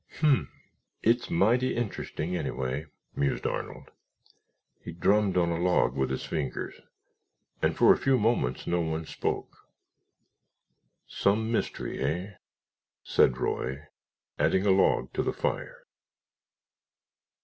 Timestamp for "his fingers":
6.09-6.73